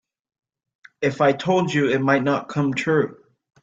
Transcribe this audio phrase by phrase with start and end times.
[1.03, 3.23] If I told you it might not come true.